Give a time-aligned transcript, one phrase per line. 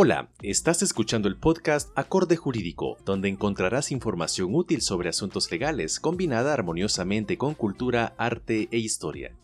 [0.00, 6.54] Hola, estás escuchando el podcast Acorde Jurídico, donde encontrarás información útil sobre asuntos legales combinada
[6.54, 9.34] armoniosamente con cultura, arte e historia.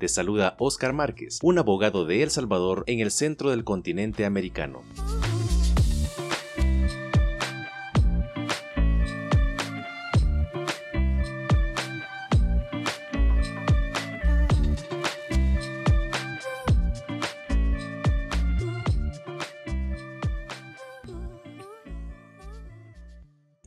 [0.00, 4.80] Te saluda Oscar Márquez, un abogado de El Salvador en el centro del continente americano.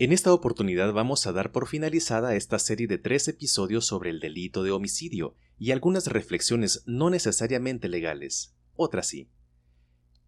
[0.01, 4.19] En esta oportunidad vamos a dar por finalizada esta serie de tres episodios sobre el
[4.19, 9.29] delito de homicidio y algunas reflexiones no necesariamente legales, otras sí.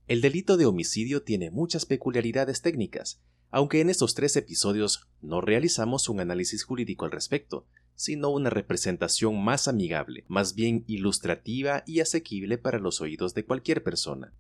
[0.06, 6.08] El delito de homicidio tiene muchas peculiaridades técnicas, aunque en estos tres episodios no realizamos
[6.08, 12.60] un análisis jurídico al respecto, sino una representación más amigable, más bien ilustrativa y asequible
[12.60, 14.36] para los oídos de cualquier persona.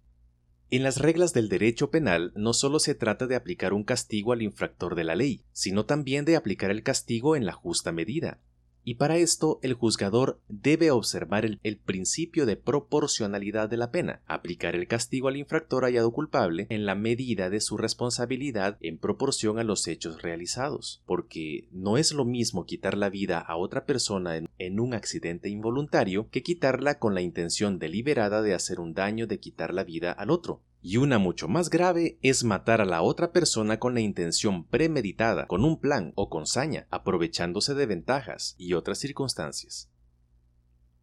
[0.69, 4.41] En las reglas del derecho penal no solo se trata de aplicar un castigo al
[4.41, 8.39] infractor de la ley, sino también de aplicar el castigo en la justa medida,
[8.83, 14.75] y para esto el juzgador debe observar el, principio de proporcionalidad de la pena, aplicar
[14.75, 19.63] el castigo al infractor hallado culpable en la medida de su responsabilidad en proporción a
[19.63, 24.79] los hechos realizados, porque no es lo mismo quitar la vida a otra persona en,
[24.79, 29.73] un accidente involuntario que quitarla con la intención deliberada de hacer un daño de quitar
[29.73, 30.61] la vida al otro.
[30.85, 35.47] Y una mucho más grave es matar a la otra persona con la intención premeditada,
[35.47, 39.89] con un plan o con saña, aprovechándose de ventajas y otras circunstancias.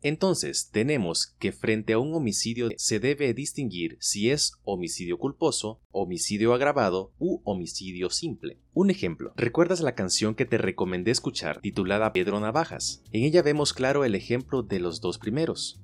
[0.02, 6.52] Entonces, tenemos que frente a un homicidio se debe distinguir si es homicidio culposo, homicidio
[6.52, 8.58] agravado u homicidio simple.
[8.74, 13.02] Un ejemplo, ¿recuerdas la canción que te recomendé escuchar titulada Pedro Navajas?
[13.12, 15.80] En ella vemos claro el ejemplo de los dos primeros.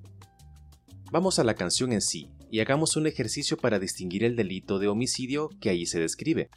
[1.12, 4.88] Vamos a la canción en sí, y hagamos un ejercicio para distinguir el delito de
[4.88, 6.50] homicidio que ahí se describe.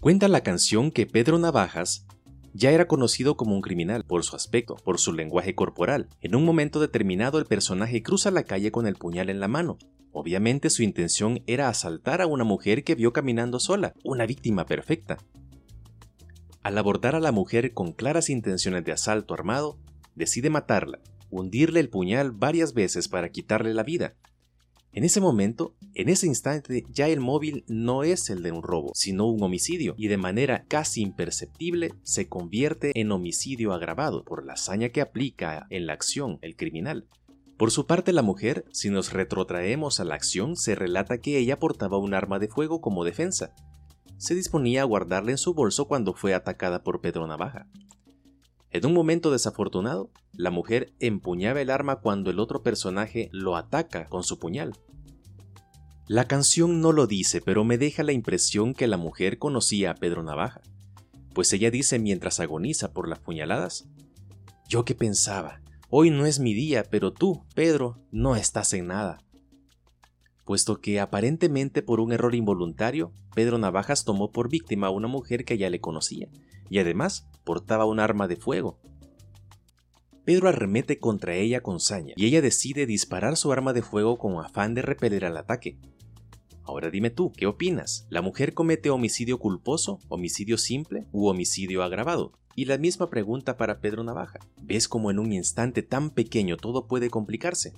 [0.00, 2.06] Cuenta la canción que Pedro Navajas
[2.52, 6.08] ya era conocido como un criminal por su aspecto, por su lenguaje corporal.
[6.20, 9.76] En un momento determinado el personaje cruza la calle con el puñal en la mano.
[10.12, 15.18] Obviamente su intención era asaltar a una mujer que vio caminando sola, una víctima perfecta.
[16.62, 19.76] Al abordar a la mujer con claras intenciones de asalto armado,
[20.14, 24.14] decide matarla, hundirle el puñal varias veces para quitarle la vida,
[24.94, 28.92] en ese momento, en ese instante, ya el móvil no es el de un robo,
[28.94, 34.52] sino un homicidio, y de manera casi imperceptible se convierte en homicidio agravado por la
[34.52, 37.08] hazaña que aplica en la acción el criminal.
[37.56, 41.58] Por su parte, la mujer, si nos retrotraemos a la acción, se relata que ella
[41.58, 43.52] portaba un arma de fuego como defensa.
[44.16, 47.66] Se disponía a guardarla en su bolso cuando fue atacada por Pedro Navaja.
[48.74, 54.06] En un momento desafortunado, la mujer empuñaba el arma cuando el otro personaje lo ataca
[54.06, 54.72] con su puñal.
[56.08, 59.94] La canción no lo dice, pero me deja la impresión que la mujer conocía a
[59.94, 60.60] Pedro Navaja,
[61.34, 63.86] pues ella dice mientras agoniza por las puñaladas,
[64.68, 69.18] Yo que pensaba, hoy no es mi día, pero tú, Pedro, no estás en nada.
[70.44, 75.44] Puesto que aparentemente por un error involuntario, Pedro Navajas tomó por víctima a una mujer
[75.44, 76.28] que ya le conocía,
[76.74, 78.80] y además portaba un arma de fuego.
[80.24, 84.44] Pedro arremete contra ella con saña y ella decide disparar su arma de fuego con
[84.44, 85.78] afán de repeler al ataque.
[86.64, 88.08] Ahora dime tú, ¿qué opinas?
[88.10, 92.32] ¿La mujer comete homicidio culposo, homicidio simple u homicidio agravado?
[92.56, 94.40] Y la misma pregunta para Pedro Navaja.
[94.60, 97.72] ¿Ves cómo en un instante tan pequeño todo puede complicarse?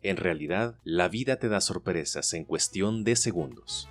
[0.00, 3.88] En realidad, la vida te da sorpresas en cuestión de segundos.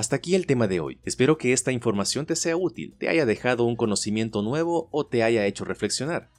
[0.00, 0.98] Hasta aquí el tema de hoy.
[1.04, 5.22] Espero que esta información te sea útil, te haya dejado un conocimiento nuevo o te
[5.22, 6.30] haya hecho reflexionar.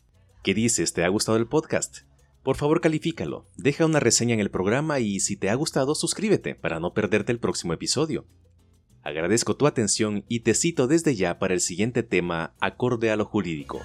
[0.41, 0.93] ¿Qué dices?
[0.93, 1.99] ¿Te ha gustado el podcast?
[2.41, 6.55] Por favor califícalo, deja una reseña en el programa y si te ha gustado suscríbete
[6.55, 8.25] para no perderte el próximo episodio.
[9.03, 13.25] Agradezco tu atención y te cito desde ya para el siguiente tema acorde a lo
[13.25, 13.79] jurídico.